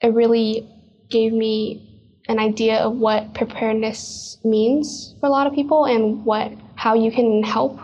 [0.00, 0.68] it really
[1.10, 1.84] gave me
[2.28, 7.10] an idea of what preparedness means for a lot of people and what how you
[7.10, 7.80] can help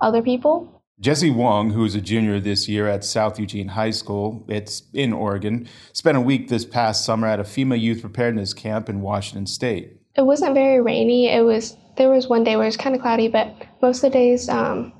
[0.00, 0.82] other people.
[1.00, 5.14] Jessie Huang, who is a junior this year at South Eugene High School, it's in
[5.14, 9.46] Oregon, spent a week this past summer at a FEMA youth preparedness camp in Washington
[9.46, 9.96] State.
[10.14, 11.28] It wasn't very rainy.
[11.28, 14.12] It was there was one day where it was kind of cloudy, but most of
[14.12, 14.92] the days um,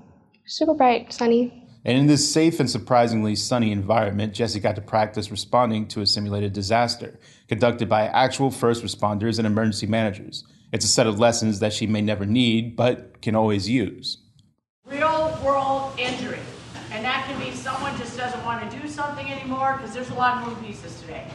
[0.46, 1.59] super bright, sunny.
[1.84, 6.06] And in this safe and surprisingly sunny environment, Jessie got to practice responding to a
[6.06, 7.18] simulated disaster
[7.48, 10.44] conducted by actual first responders and emergency managers.
[10.72, 14.18] It's a set of lessons that she may never need, but can always use.
[14.84, 16.38] Real world injury.
[16.92, 20.14] And that can be someone just doesn't want to do something anymore because there's a
[20.14, 21.26] lot of moving pieces today.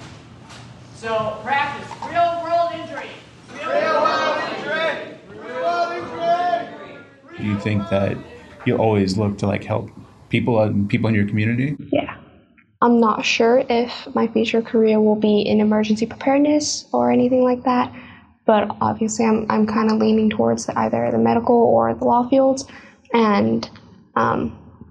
[0.96, 3.10] So practice real world injury.
[3.52, 5.18] Real, real world injury.
[5.30, 7.38] Real world injury.
[7.38, 8.18] Do you think that
[8.66, 9.90] you always look to like help
[10.36, 11.78] people and people in your community?
[11.92, 12.18] Yeah.
[12.82, 17.64] I'm not sure if my future career will be in emergency preparedness or anything like
[17.64, 17.92] that,
[18.46, 22.66] but obviously I'm, I'm kind of leaning towards either the medical or the law fields.
[23.14, 23.70] And
[24.16, 24.40] um,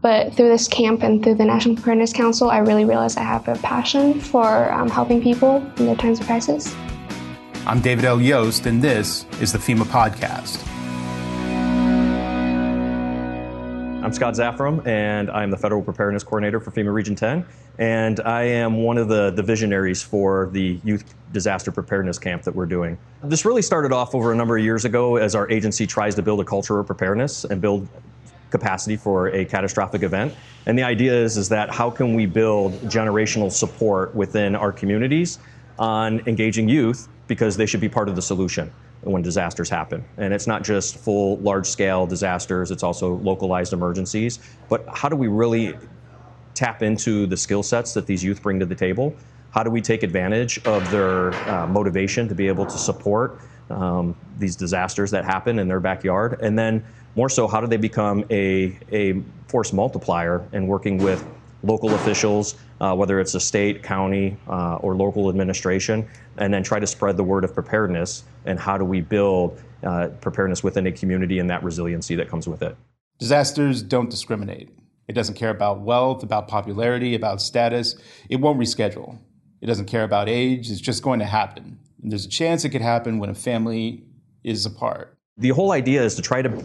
[0.00, 3.48] but through this camp and through the National Preparedness Council, I really realized I have
[3.48, 6.75] a passion for um, helping people in their times of crisis.
[7.67, 8.20] I'm David L.
[8.20, 10.73] Yost, and this is the FEMA Podcast.
[14.05, 17.47] I'm Scott Zaffram, and I'm the Federal Preparedness Coordinator for FEMA Region 10.
[17.78, 22.55] And I am one of the, the visionaries for the Youth Disaster Preparedness Camp that
[22.55, 22.98] we're doing.
[23.22, 26.22] This really started off over a number of years ago as our agency tries to
[26.22, 27.88] build a culture of preparedness and build
[28.50, 30.34] capacity for a catastrophic event.
[30.66, 35.38] And the idea is, is that how can we build generational support within our communities
[35.78, 38.70] on engaging youth because they should be part of the solution
[39.05, 40.05] when disasters happen.
[40.16, 44.38] And it's not just full large scale disasters, it's also localized emergencies.
[44.69, 45.77] But how do we really
[46.55, 49.14] tap into the skill sets that these youth bring to the table?
[49.50, 54.16] How do we take advantage of their uh, motivation to be able to support um,
[54.38, 56.38] these disasters that happen in their backyard?
[56.41, 56.84] And then,
[57.16, 61.25] more so, how do they become a, a force multiplier in working with
[61.64, 66.78] local officials, uh, whether it's a state, county, uh, or local administration, and then try
[66.78, 70.92] to spread the word of preparedness and how do we build uh, preparedness within a
[70.92, 72.76] community and that resiliency that comes with it.
[73.19, 74.70] Disasters don't discriminate.
[75.08, 77.96] It doesn't care about wealth, about popularity, about status.
[78.28, 79.19] It won't reschedule.
[79.60, 80.70] It doesn't care about age.
[80.70, 81.78] It's just going to happen.
[82.02, 84.04] And there's a chance it could happen when a family
[84.42, 85.16] is apart.
[85.36, 86.64] The whole idea is to try to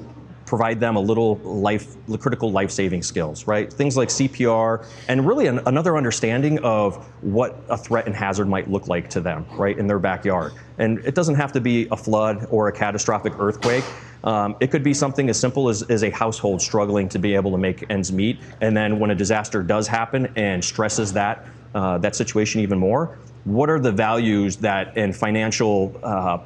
[0.50, 3.72] provide them a little life, critical life saving skills, right?
[3.72, 8.68] Things like CPR and really an, another understanding of what a threat and hazard might
[8.68, 10.54] look like to them, right, in their backyard.
[10.80, 13.84] And it doesn't have to be a flood or a catastrophic earthquake.
[14.24, 17.52] Um, it could be something as simple as, as a household struggling to be able
[17.52, 18.40] to make ends meet.
[18.60, 21.46] And then when a disaster does happen and stresses that,
[21.76, 26.40] uh, that situation even more, what are the values that and financial uh,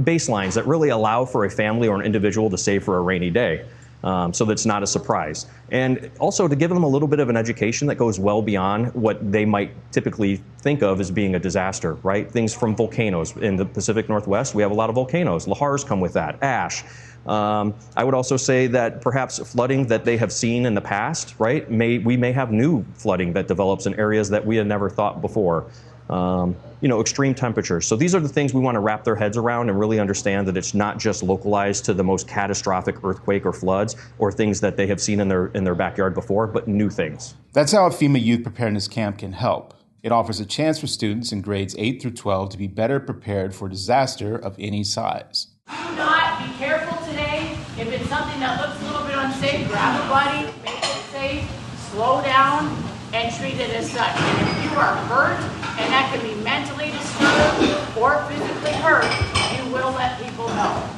[0.00, 3.30] baselines that really allow for a family or an individual to save for a rainy
[3.30, 3.64] day.
[4.04, 5.46] Um, so that's not a surprise.
[5.70, 8.92] And also to give them a little bit of an education that goes well beyond
[8.94, 12.30] what they might typically think of as being a disaster, right?
[12.30, 13.36] Things from volcanoes.
[13.36, 15.46] In the Pacific Northwest, we have a lot of volcanoes.
[15.46, 16.82] Lahars come with that, ash.
[17.26, 21.36] Um, I would also say that perhaps flooding that they have seen in the past,
[21.38, 21.70] right?
[21.70, 25.20] May, we may have new flooding that develops in areas that we had never thought
[25.20, 25.70] before
[26.12, 27.86] um, you know, extreme temperatures.
[27.86, 30.46] So these are the things we want to wrap their heads around and really understand
[30.48, 34.76] that it's not just localized to the most catastrophic earthquake or floods or things that
[34.76, 37.34] they have seen in their in their backyard before, but new things.
[37.52, 39.74] That's how a FEMA Youth Preparedness Camp can help.
[40.02, 43.54] It offers a chance for students in grades 8 through 12 to be better prepared
[43.54, 45.46] for disaster of any size.
[45.68, 47.56] Do not be careful today.
[47.78, 51.48] If it's something that looks a little bit unsafe, grab a buddy, make it safe,
[51.92, 54.16] slow down, and treat it as such.
[54.16, 55.38] And if you are hurt,
[55.78, 59.04] and that can be mentally disturbed or physically hurt,
[59.56, 60.88] you will let people know.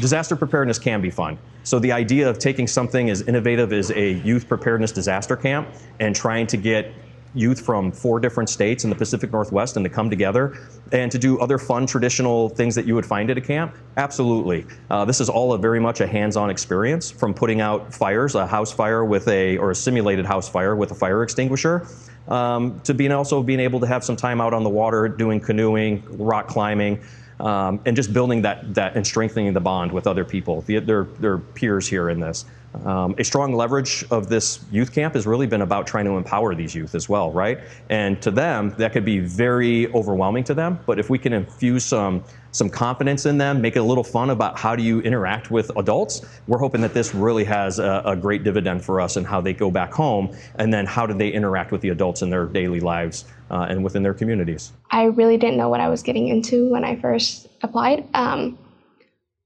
[0.00, 1.38] Disaster preparedness can be fun.
[1.64, 5.68] So the idea of taking something as innovative as a youth preparedness disaster camp
[6.00, 6.92] and trying to get
[7.34, 10.58] youth from four different states in the Pacific Northwest and to come together
[10.92, 13.74] and to do other fun traditional things that you would find at a camp?
[13.96, 14.66] Absolutely.
[14.90, 18.46] Uh, this is all a very much a hands-on experience from putting out fires, a
[18.46, 21.86] house fire with a, or a simulated house fire with a fire extinguisher,
[22.28, 25.40] um, to being also being able to have some time out on the water doing
[25.40, 27.00] canoeing, rock climbing,
[27.40, 31.04] um, and just building that, that and strengthening the bond with other people, the, their,
[31.18, 32.44] their peers here in this.
[32.84, 36.54] Um, a strong leverage of this youth camp has really been about trying to empower
[36.54, 37.60] these youth as well, right?
[37.90, 40.80] And to them, that could be very overwhelming to them.
[40.86, 42.24] But if we can infuse some
[42.54, 45.70] some confidence in them, make it a little fun about how do you interact with
[45.78, 49.40] adults, we're hoping that this really has a, a great dividend for us and how
[49.40, 52.44] they go back home, and then how do they interact with the adults in their
[52.44, 54.72] daily lives uh, and within their communities.
[54.90, 58.06] I really didn't know what I was getting into when I first applied.
[58.12, 58.58] Um,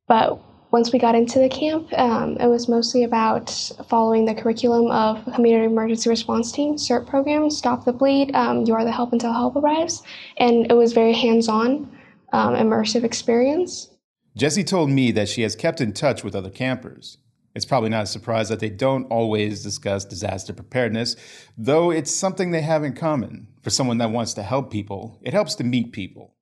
[0.09, 0.41] but
[0.71, 3.51] once we got into the camp, um, it was mostly about
[3.89, 8.75] following the curriculum of Community Emergency Response Team, CERT program, Stop the Bleed, um, You
[8.75, 10.03] Are the Help Until Help Arrives.
[10.39, 11.91] And it was very hands on,
[12.33, 13.91] um, immersive experience.
[14.37, 17.19] Jessie told me that she has kept in touch with other campers.
[17.55, 21.17] It's probably not a surprise that they don't always discuss disaster preparedness,
[21.57, 23.49] though it's something they have in common.
[23.63, 26.35] For someone that wants to help people, it helps to meet people.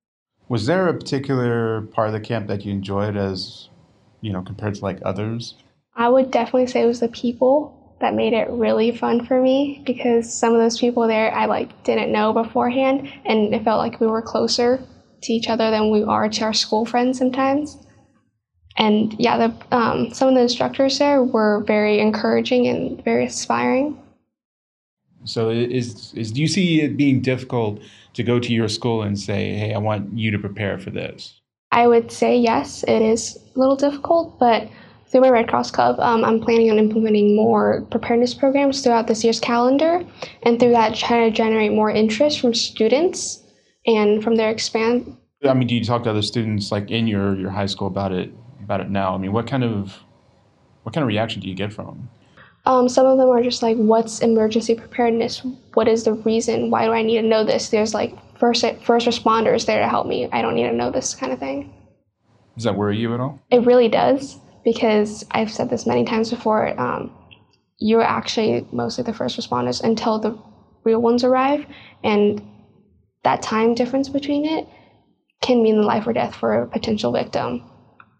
[0.48, 3.68] Was there a particular part of the camp that you enjoyed as,
[4.24, 5.54] you know, compared to like others?
[5.94, 9.82] I would definitely say it was the people that made it really fun for me
[9.84, 14.00] because some of those people there I like didn't know beforehand and it felt like
[14.00, 14.82] we were closer
[15.22, 17.78] to each other than we are to our school friends sometimes.
[18.76, 24.00] And yeah, the, um, some of the instructors there were very encouraging and very inspiring.
[25.24, 27.80] So is, is do you see it being difficult
[28.14, 31.40] to go to your school and say, "Hey, I want you to prepare for this"?
[31.74, 34.68] I would say yes, it is a little difficult, but
[35.08, 39.24] through my Red Cross Club, um, I'm planning on implementing more preparedness programs throughout this
[39.24, 40.04] year's calendar,
[40.44, 43.42] and through that, try to generate more interest from students
[43.88, 45.16] and from their expand.
[45.44, 48.12] I mean, do you talk to other students like in your your high school about
[48.12, 48.32] it
[48.62, 49.12] about it now?
[49.12, 49.98] I mean, what kind of
[50.84, 52.08] what kind of reaction do you get from them?
[52.66, 55.42] Um, some of them are just like, "What's emergency preparedness?
[55.74, 56.70] What is the reason?
[56.70, 60.06] Why do I need to know this?" There's like first first responders there to help
[60.06, 60.28] me.
[60.32, 61.72] I don't need to know this kind of thing.
[62.54, 63.40] Does that worry you at all?
[63.50, 66.78] It really does because I've said this many times before.
[66.80, 67.10] Um,
[67.78, 70.38] you're actually mostly the first responders until the
[70.84, 71.66] real ones arrive,
[72.02, 72.42] and
[73.24, 74.68] that time difference between it
[75.42, 77.68] can mean the life or death for a potential victim.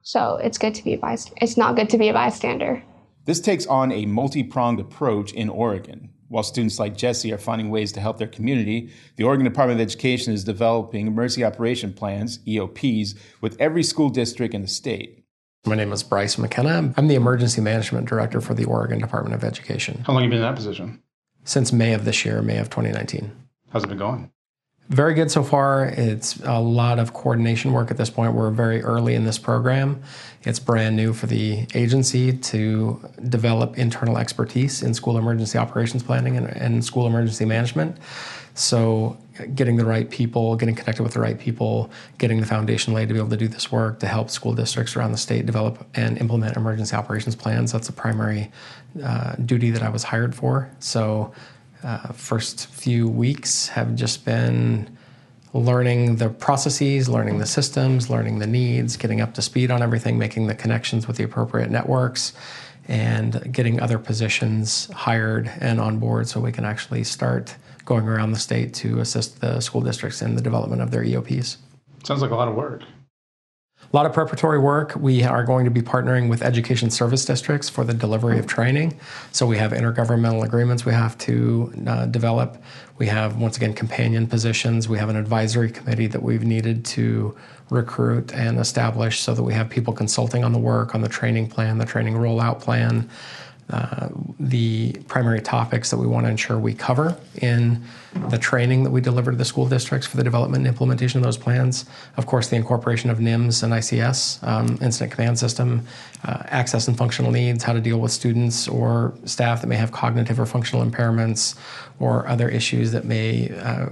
[0.03, 1.39] So it's good to be a bystander.
[1.41, 2.83] It's not good to be a bystander.
[3.25, 6.11] This takes on a multi pronged approach in Oregon.
[6.29, 9.85] While students like Jessie are finding ways to help their community, the Oregon Department of
[9.85, 15.25] Education is developing emergency operation plans, EOPs, with every school district in the state.
[15.67, 16.93] My name is Bryce McKenna.
[16.97, 20.03] I'm the Emergency Management Director for the Oregon Department of Education.
[20.07, 21.03] How long have you been in that position?
[21.45, 23.31] Since May of this year, May of 2019.
[23.71, 24.31] How's it been going?
[24.91, 25.87] Very good so far.
[25.87, 28.35] It's a lot of coordination work at this point.
[28.35, 30.03] We're very early in this program.
[30.43, 33.01] It's brand new for the agency to
[33.31, 37.97] develop internal expertise in school emergency operations planning and, and, school emergency management.
[38.53, 39.17] So,
[39.55, 43.15] getting the right people, getting connected with the right people, getting the foundation laid to
[43.15, 46.19] be able to do this work to help school districts around the state develop and
[46.19, 47.73] implement emergency operations plans.
[47.73, 48.53] That's a primary
[49.03, 50.71] uh, duty that I was hired for.
[50.79, 51.33] So,
[51.85, 54.97] uh, first few weeks have just been
[55.53, 60.19] learning the processes, learning the systems, learning the needs, getting up to speed on everything,
[60.19, 62.33] making the connections with the appropriate networks,
[62.89, 67.55] and getting other positions hired and on board so we can actually start
[67.85, 71.59] going around the state to assist the school districts in the development of their EOPs.
[72.03, 72.83] Sounds like a lot of work.
[73.95, 74.97] A lot of preparatory work.
[74.97, 78.99] We are going to be partnering with education service districts for the delivery of training.
[79.31, 82.61] So we have intergovernmental agreements we have to uh, develop.
[82.99, 84.89] We have, once again, companion positions.
[84.89, 87.37] We have an advisory committee that we've needed to
[87.71, 91.47] recruit and establish so that we have people consulting on the work, on the training
[91.47, 93.09] plan, the training rollout plan,
[93.71, 94.09] uh,
[94.39, 97.83] the primary topics that we want to ensure we cover in
[98.29, 101.25] the training that we deliver to the school districts for the development and implementation of
[101.25, 101.87] those plans.
[102.17, 105.87] Of course, the incorporation of NIMS and ICS, um, Incident Command System,
[106.25, 109.93] uh, access and functional needs, how to deal with students or staff that may have
[109.93, 111.57] cognitive or functional impairments
[111.99, 113.87] or other issues that may uh,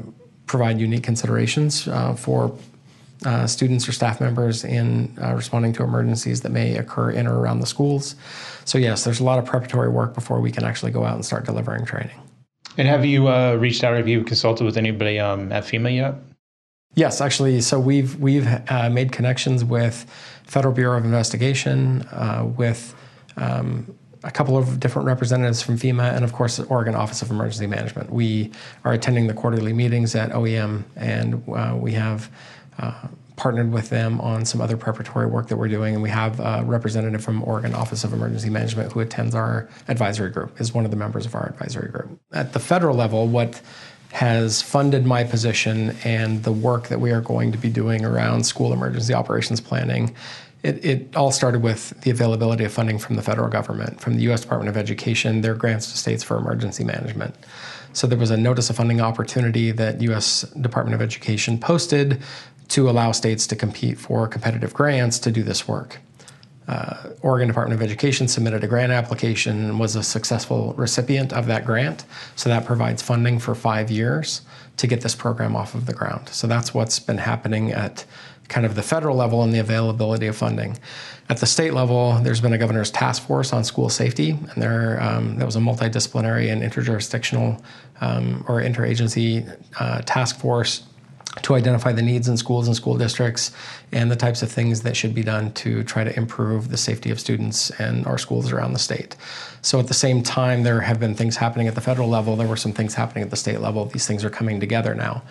[0.47, 2.55] provide unique considerations uh, for
[3.25, 7.38] uh, students or staff members in uh, responding to emergencies that may occur in or
[7.38, 8.17] around the schools.
[8.64, 11.25] So, yes, there's a lot of preparatory work before we can actually go out and
[11.25, 12.17] start delivering training.
[12.76, 13.97] And have you uh, reached out?
[13.97, 16.14] Have you consulted with anybody um, at FEMA yet?
[16.95, 17.61] Yes, actually.
[17.61, 20.07] So we've we've uh, made connections with
[20.45, 22.95] Federal Bureau of Investigation, uh, with
[23.37, 27.31] um, a couple of different representatives from FEMA, and of course, the Oregon Office of
[27.31, 28.11] Emergency Management.
[28.11, 28.52] We
[28.85, 32.31] are attending the quarterly meetings at OEM, and uh, we have
[32.79, 36.38] uh, partnered with them on some other preparatory work that we're doing, and we have
[36.41, 40.85] a representative from Oregon Office of Emergency Management who attends our advisory group, is one
[40.85, 42.21] of the members of our advisory group.
[42.33, 43.61] At the federal level, what
[44.12, 48.45] has funded my position and the work that we are going to be doing around
[48.45, 50.14] school emergency operations planning.
[50.62, 54.23] It, it, all started with the availability of funding from the federal government, from the
[54.25, 54.43] U.S.
[54.43, 57.35] Department of Education, their grants to states for emergency management.
[57.95, 60.43] So there was a notice of funding opportunity that U.S.
[60.61, 62.23] Department of Education posted
[62.69, 66.00] to allow states to compete for competitive grants to do this work.
[66.69, 71.47] uh, Oregon Department of Education submitted a grant application and was a successful recipient of
[71.47, 72.04] that grant.
[72.37, 74.42] So that provides funding for five years
[74.76, 76.28] to get this program off of the ground.
[76.28, 78.04] So that's what's been happening at
[78.49, 80.78] kind of the federal level and the availability of funding.
[81.28, 85.02] At the state level, there's been a governor's task force on school safety, and there
[85.02, 87.62] um, that was a multidisciplinary and interjurisdictional
[88.00, 89.49] um, or interagency
[89.81, 90.85] uh, task force
[91.41, 93.53] to identify the needs in schools and school districts
[93.91, 97.11] and the types of things that should be done to try to improve the safety
[97.11, 99.17] of students and our schools around the state.
[99.62, 102.37] So at the same time, there have been things happening at the federal level.
[102.37, 103.87] There were some things happening at the state level.
[103.87, 105.23] These things are coming together now.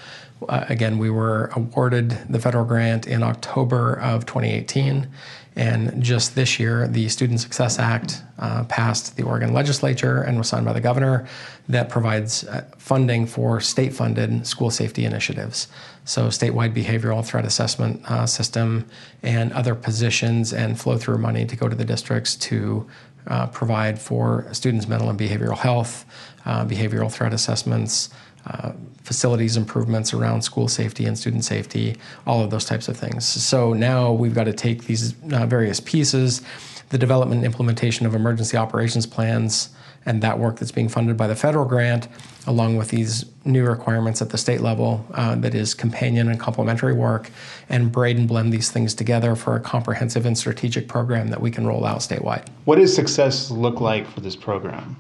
[0.49, 5.07] Uh, again, we were awarded the federal grant in October of 2018.
[5.55, 10.47] And just this year, the Student Success Act uh, passed the Oregon legislature and was
[10.47, 11.27] signed by the governor
[11.67, 15.67] that provides uh, funding for state funded school safety initiatives.
[16.05, 18.87] So, statewide behavioral threat assessment uh, system
[19.23, 22.87] and other positions and flow through money to go to the districts to
[23.27, 26.05] uh, provide for students' mental and behavioral health,
[26.45, 28.09] uh, behavioral threat assessments,
[28.45, 28.71] uh,
[29.03, 33.25] facilities improvements around school safety and student safety, all of those types of things.
[33.25, 36.41] So now we've got to take these uh, various pieces,
[36.89, 39.69] the development and implementation of emergency operations plans,
[40.05, 42.07] and that work that's being funded by the federal grant,
[42.47, 46.93] along with these new requirements at the state level uh, that is companion and complementary
[46.93, 47.29] work,
[47.69, 51.51] and braid and blend these things together for a comprehensive and strategic program that we
[51.51, 52.47] can roll out statewide.
[52.65, 54.95] What does success look like for this program?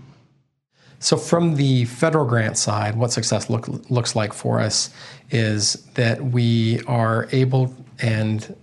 [1.01, 4.91] So, from the federal grant side, what success look, looks like for us
[5.31, 8.55] is that we are able and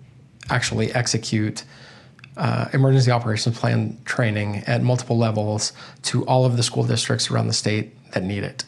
[0.49, 1.65] actually execute
[2.37, 7.49] uh, emergency operations plan training at multiple levels to all of the school districts around
[7.49, 8.65] the state that need it.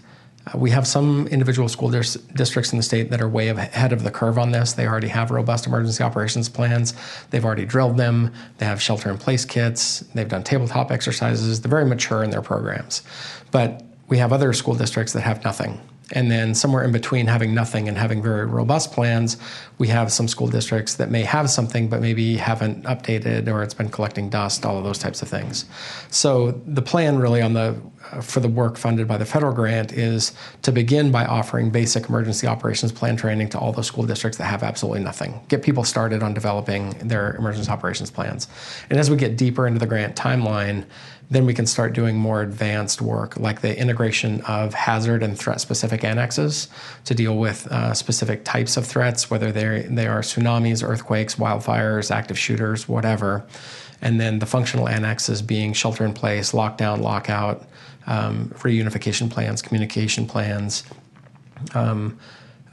[0.46, 3.92] Uh, we have some individual school dis- districts in the state that are way ahead
[3.92, 4.72] of the curve on this.
[4.72, 6.94] They already have robust emergency operations plans.
[7.30, 8.32] They've already drilled them.
[8.58, 10.00] They have shelter in place kits.
[10.14, 11.60] They've done tabletop exercises.
[11.60, 13.02] They're very mature in their programs.
[13.50, 15.80] But we have other school districts that have nothing.
[16.12, 19.36] And then somewhere in between having nothing and having very robust plans,
[19.78, 23.74] we have some school districts that may have something but maybe haven't updated or it's
[23.74, 25.66] been collecting dust, all of those types of things.
[26.10, 27.80] So the plan really on the
[28.12, 32.08] uh, for the work funded by the federal grant is to begin by offering basic
[32.08, 35.38] emergency operations plan training to all those school districts that have absolutely nothing.
[35.48, 38.48] Get people started on developing their emergency operations plans.
[38.88, 40.86] And as we get deeper into the grant timeline,
[41.30, 45.60] then we can start doing more advanced work like the integration of hazard and threat
[45.60, 46.68] specific annexes
[47.04, 52.10] to deal with uh, specific types of threats, whether they they are tsunamis, earthquakes, wildfires,
[52.10, 53.46] active shooters, whatever.
[54.02, 57.66] And then the functional annexes being shelter in place, lockdown, lockout,
[58.06, 60.84] um, reunification plans, communication plans.
[61.74, 62.18] Um,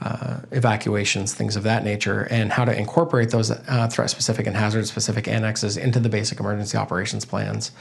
[0.00, 4.56] uh, evacuations, things of that nature, and how to incorporate those uh, threat specific and
[4.56, 7.72] hazard specific annexes into the basic emergency operations plans.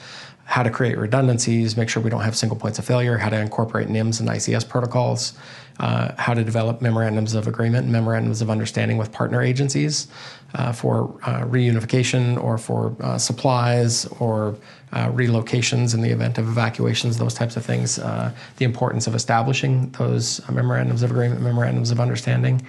[0.45, 3.39] How to create redundancies, make sure we don't have single points of failure, how to
[3.39, 5.33] incorporate NIMS and ICS protocols,
[5.79, 10.07] uh, how to develop memorandums of agreement memorandums of understanding with partner agencies
[10.53, 14.55] uh, for uh, reunification or for uh, supplies or
[14.93, 17.97] uh, relocations in the event of evacuations, those types of things.
[17.97, 18.33] The
[18.65, 22.65] importance of establishing those memorandums of agreement, memorandums of understanding.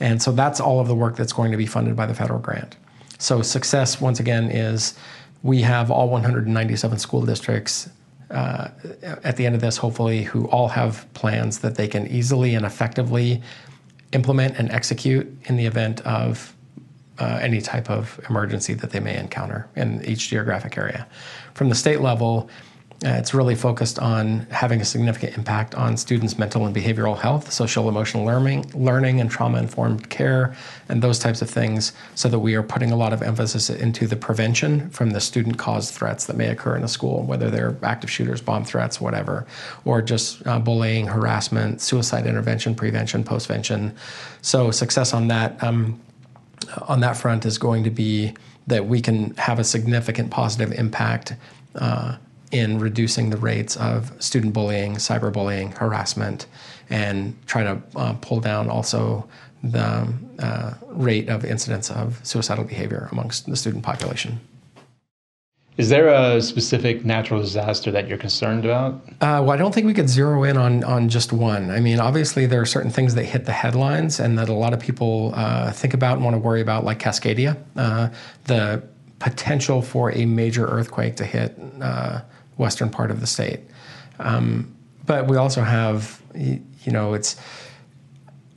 [0.00, 2.40] And so that's all of the work that's going to be funded by the federal
[2.40, 2.76] grant.
[3.18, 4.94] So success, once again, is
[5.44, 7.88] we have all 197 school districts
[8.32, 8.68] uh,
[9.22, 12.64] at the end of this, hopefully, who all have plans that they can easily and
[12.64, 13.42] effectively
[14.12, 16.54] implement and execute in the event of
[17.18, 21.06] uh, any type of emergency that they may encounter in each geographic area.
[21.54, 22.48] From the state level,
[23.04, 27.52] uh, it's really focused on having a significant impact on students' mental and behavioral health,
[27.52, 30.54] social emotional learning, learning and trauma informed care,
[30.88, 34.06] and those types of things, so that we are putting a lot of emphasis into
[34.06, 37.76] the prevention from the student caused threats that may occur in a school, whether they're
[37.82, 39.46] active shooters, bomb threats, whatever,
[39.84, 43.92] or just uh, bullying, harassment, suicide intervention, prevention, postvention.
[44.42, 45.60] So, success on that.
[45.62, 46.00] Um,
[46.88, 48.34] on that front is going to be
[48.66, 51.34] that we can have a significant positive impact
[51.74, 52.16] uh,
[52.52, 56.46] in reducing the rates of student bullying, cyberbullying, harassment,
[56.90, 59.26] and try to uh, pull down also
[59.62, 64.40] the uh, rate of incidence of suicidal behavior amongst the student population.
[65.78, 68.94] Is there a specific natural disaster that you're concerned about?
[69.22, 71.70] Uh, well, I don't think we could zero in on, on just one.
[71.70, 74.74] I mean, obviously, there are certain things that hit the headlines and that a lot
[74.74, 77.56] of people uh, think about and want to worry about, like Cascadia.
[77.74, 78.10] Uh,
[78.44, 78.82] the
[79.18, 82.20] potential for a major earthquake to hit uh,
[82.58, 83.60] western part of the state.
[84.18, 84.74] Um,
[85.06, 87.40] but we also have, you know, it's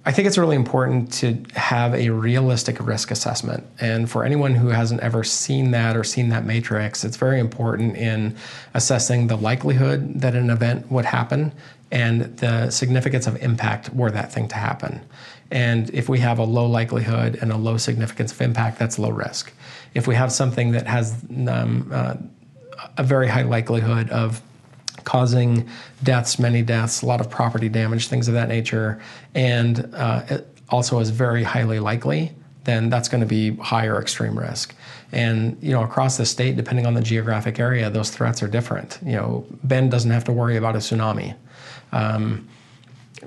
[0.08, 3.66] I think it's really important to have a realistic risk assessment.
[3.80, 7.98] And for anyone who hasn't ever seen that or seen that matrix, it's very important
[7.98, 8.36] in
[8.76, 11.52] assessing the likelihood that an event would happen
[11.92, 15.02] and the significance of impact were that thing to happen.
[15.50, 19.12] And if we have a low likelihood and a low significance of impact, that's low
[19.12, 19.54] risk.
[19.96, 21.16] If we have something that has
[21.48, 22.16] um, uh,
[22.98, 24.42] a very high likelihood of
[25.06, 25.68] causing
[26.04, 29.00] deaths, many deaths, a lot of property damage, things of that nature,
[29.34, 32.34] and uh, it also is very highly likely,
[32.66, 34.76] then that's going to be higher extreme risk.
[35.12, 39.00] And you know, across the state, depending on the geographic area, those threats are different.
[39.06, 41.36] You know, Bend doesn't have to worry about a tsunami.
[41.92, 42.50] Um,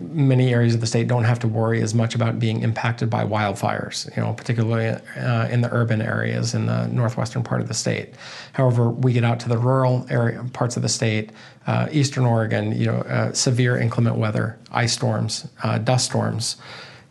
[0.00, 3.24] many areas of the state don't have to worry as much about being impacted by
[3.24, 7.74] wildfires, you know, particularly uh, in the urban areas in the northwestern part of the
[7.74, 8.14] state.
[8.52, 11.30] However, we get out to the rural area parts of the state,
[11.66, 16.56] uh, eastern Oregon, you know, uh, severe inclement weather, ice storms, uh, dust storms.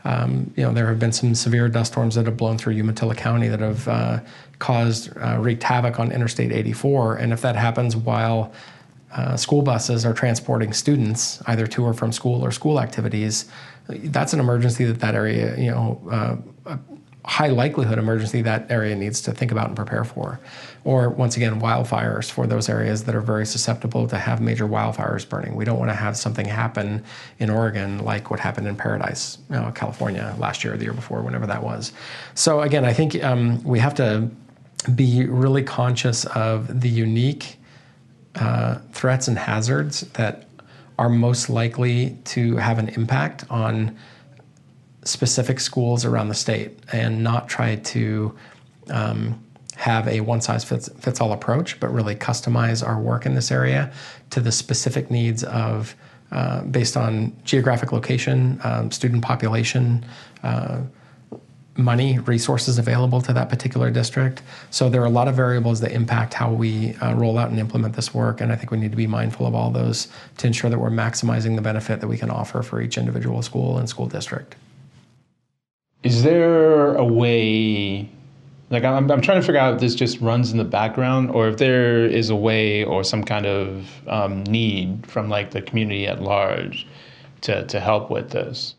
[0.04, 3.16] Um, you know, there have been some severe dust storms that have blown through Umatilla
[3.16, 4.20] County that have uh,
[4.60, 8.54] caused uh, wreaked havoc on Interstate 84, and if that happens while
[9.14, 13.46] uh, school buses are transporting students either to or from school or school activities,
[13.88, 16.36] that's an emergency that that area, you know, uh,
[16.66, 16.80] a
[17.30, 20.40] high likelihood emergency that area needs to think about and prepare for.
[20.84, 25.28] Or once again, wildfires for those areas that are very susceptible to have major wildfires
[25.28, 25.56] burning.
[25.56, 27.04] We don't want to have something happen
[27.40, 30.94] in Oregon like what happened in Paradise, you know, California last year or the year
[30.94, 31.92] before, whenever that was.
[32.34, 34.30] So again, I think um, we have to
[34.96, 37.57] be really conscious of the unique
[38.40, 40.48] uh, threats and hazards that
[41.00, 43.96] are most likely to have an impact on
[45.04, 48.36] specific schools around the state and not try to
[48.90, 49.42] um,
[49.76, 53.52] have a one size fits, fits all approach, but really customize our work in this
[53.52, 53.92] area
[54.32, 55.96] to the specific needs of,
[56.32, 60.04] uh, based on geographic location, um, student population,
[60.44, 60.82] uh,
[61.78, 64.42] money, resources available to that particular district.
[64.72, 67.60] So there are a lot of variables that impact how we uh, roll out and
[67.60, 70.08] implement this work, and I think we need to be mindful of all those
[70.38, 73.78] to ensure that we're maximizing the benefit that we can offer for each individual school
[73.78, 74.56] and school district.
[76.04, 78.10] Is there a way?
[78.70, 81.48] Like I'm, I'm trying to figure out if this just runs in the background, or
[81.48, 86.08] if there is a way or some kind of um, need from like the community
[86.08, 86.88] at large
[87.42, 88.76] to to help with this.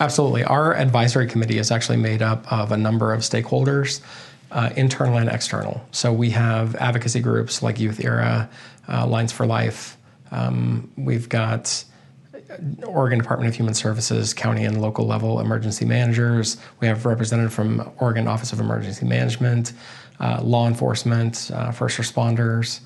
[0.00, 0.44] Absolutely.
[0.44, 4.00] Our advisory committee is actually made up of a number of stakeholders,
[4.50, 5.84] uh, internal and external.
[5.92, 8.48] So we have advocacy groups like Youth Era,
[8.88, 9.96] uh, Lines for Life.
[10.30, 11.84] Um, we've got
[12.84, 16.56] Oregon Department of Human Services, county and local level emergency managers.
[16.80, 19.72] We have representative from Oregon Office of Emergency Management,
[20.20, 22.80] uh, law enforcement, uh, first responders,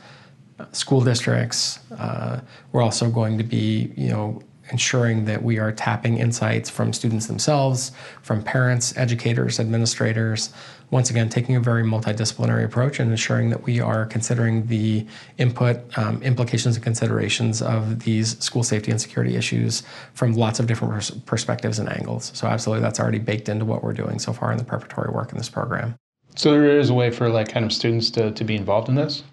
[0.73, 1.79] school districts.
[1.99, 2.41] Uh,
[2.73, 7.27] we're also going to be, you know, ensuring that we are tapping insights from students
[7.27, 10.53] themselves, from parents, educators, administrators.
[10.91, 15.05] Once again, taking a very multidisciplinary approach and ensuring that we are considering the
[15.39, 19.83] input, um, implications, and considerations of these school safety and security issues
[20.15, 22.31] from lots of different pers- perspectives and angles.
[22.35, 25.33] So, absolutely, that's already baked into what we're doing so far in the preparatory work
[25.33, 25.97] in this program.
[26.37, 28.95] So, there is a way for like kind of students to, to be involved in
[28.95, 29.25] this?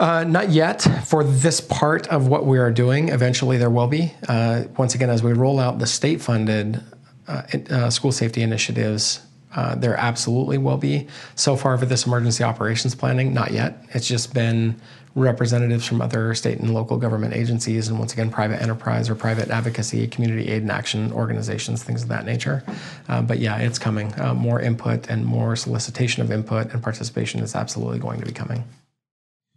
[0.00, 3.10] Uh, not yet for this part of what we are doing.
[3.10, 4.10] Eventually, there will be.
[4.26, 6.82] Uh, once again, as we roll out the state funded
[7.28, 9.20] uh, uh, school safety initiatives,
[9.54, 11.06] uh, there absolutely will be.
[11.34, 13.84] So far, for this emergency operations planning, not yet.
[13.90, 14.80] It's just been
[15.14, 19.50] representatives from other state and local government agencies, and once again, private enterprise or private
[19.50, 22.64] advocacy, community aid and action organizations, things of that nature.
[23.06, 24.14] Uh, but yeah, it's coming.
[24.36, 28.64] more input and more solicitation of input and participation is absolutely going to be coming.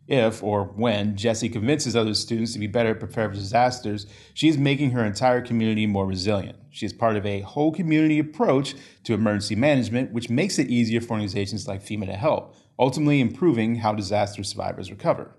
[0.08, 4.58] If or when Jessie convinces other students to be better prepared for disasters, she is
[4.58, 6.58] making her entire community more resilient.
[6.72, 11.00] She is part of a whole community approach to emergency management, which makes it easier
[11.00, 15.32] for organizations like FEMA to help, ultimately improving how disaster survivors recover.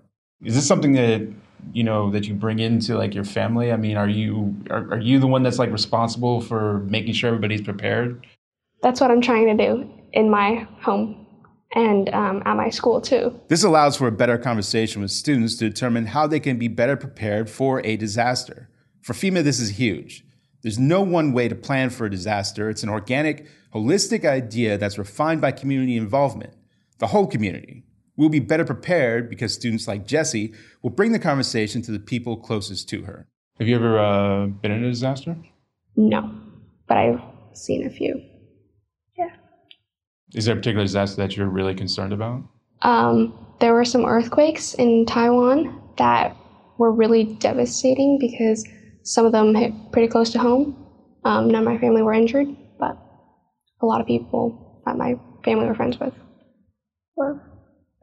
[0.43, 1.27] Is this something that
[1.73, 3.71] you know that you bring into like your family?
[3.71, 7.27] I mean, are you are, are you the one that's like responsible for making sure
[7.27, 8.25] everybody's prepared?
[8.81, 11.24] That's what I'm trying to do in my home
[11.75, 13.39] and um, at my school too.
[13.49, 16.95] This allows for a better conversation with students to determine how they can be better
[16.95, 18.69] prepared for a disaster.
[19.01, 20.23] For FEMA, this is huge.
[20.63, 22.69] There's no one way to plan for a disaster.
[22.69, 26.53] It's an organic, holistic idea that's refined by community involvement,
[26.97, 27.83] the whole community.
[28.17, 32.37] We'll be better prepared because students like Jessie will bring the conversation to the people
[32.37, 33.27] closest to her.
[33.59, 35.37] Have you ever uh, been in a disaster?
[35.95, 36.33] No,
[36.87, 37.21] but I've
[37.53, 38.21] seen a few.
[40.35, 42.43] Is there a particular disaster that you're really concerned about?
[42.81, 46.35] Um, there were some earthquakes in Taiwan that
[46.77, 48.67] were really devastating because
[49.03, 50.75] some of them hit pretty close to home.
[51.23, 52.97] Um, none of my family were injured, but
[53.81, 56.13] a lot of people that my family were friends with
[57.15, 57.41] were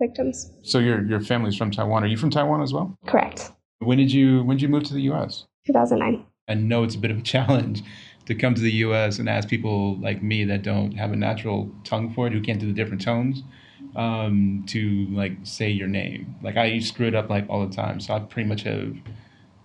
[0.00, 0.50] victims.
[0.62, 2.02] So your your family's from Taiwan.
[2.02, 2.96] Are you from Taiwan as well?
[3.06, 3.52] Correct.
[3.80, 5.44] When did you when did you move to the U.S.?
[5.66, 6.24] 2009.
[6.48, 7.82] I know it's a bit of a challenge
[8.26, 9.18] to come to the U.S.
[9.18, 12.60] and ask people like me that don't have a natural tongue for it, who can't
[12.60, 13.42] do the different tones,
[13.96, 16.34] um, to like say your name.
[16.42, 18.94] Like I screw it up like all the time, so I pretty much have.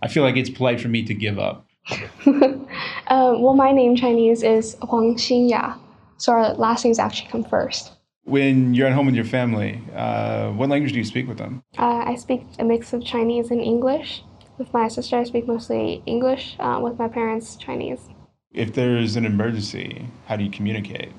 [0.02, 1.66] I feel like it's polite for me to give up.
[1.92, 2.68] Um,
[3.10, 5.80] well, my name Chinese is Huang Xinya,
[6.18, 7.94] so our last names actually come first.
[8.26, 11.64] When you're at home with your family, uh, what language do you speak with them?
[11.78, 14.24] Uh, I speak a mix of Chinese and English.
[14.58, 16.58] With my sister, I speak mostly English.
[16.60, 18.10] Uh, with my parents, Chinese.
[18.52, 21.12] If there's an emergency, how do you communicate?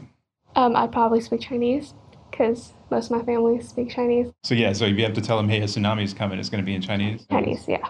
[0.57, 1.95] Um, I'd probably speak Chinese
[2.31, 4.33] because most of my family speak Chinese.
[4.45, 6.49] So yeah, so if you have to tell them, hey, a tsunami is coming, it's
[6.49, 7.27] going to be in Chinese.
[7.31, 7.87] Chinese, yeah.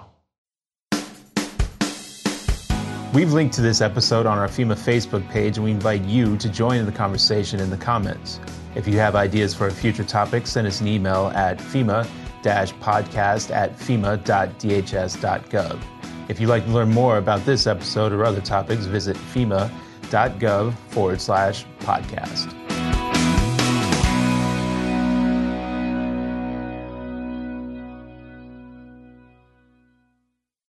[3.14, 6.48] We've linked to this episode on our FEMA Facebook page, and we invite you to
[6.48, 8.38] join the conversation in the comments.
[8.74, 13.78] If you have ideas for a future topic, send us an email at FEMA-podcast at
[13.78, 15.80] FEMA.dhs.gov.
[16.28, 21.20] If you'd like to learn more about this episode or other topics, visit FEMA.gov forward
[21.20, 22.67] slash podcast.